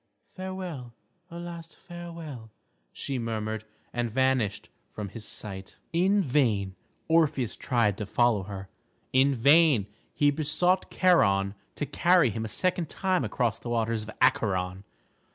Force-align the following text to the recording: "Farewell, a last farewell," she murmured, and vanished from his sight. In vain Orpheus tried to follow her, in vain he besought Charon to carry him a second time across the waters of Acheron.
"Farewell, 0.31 0.95
a 1.29 1.37
last 1.37 1.75
farewell," 1.75 2.49
she 2.91 3.19
murmured, 3.19 3.65
and 3.93 4.09
vanished 4.09 4.69
from 4.89 5.09
his 5.09 5.25
sight. 5.27 5.77
In 5.93 6.23
vain 6.23 6.75
Orpheus 7.07 7.55
tried 7.55 7.99
to 7.99 8.07
follow 8.07 8.41
her, 8.45 8.67
in 9.13 9.35
vain 9.35 9.85
he 10.11 10.31
besought 10.31 10.89
Charon 10.89 11.53
to 11.75 11.85
carry 11.85 12.31
him 12.31 12.45
a 12.45 12.49
second 12.49 12.89
time 12.89 13.23
across 13.23 13.59
the 13.59 13.69
waters 13.69 14.01
of 14.01 14.09
Acheron. 14.19 14.83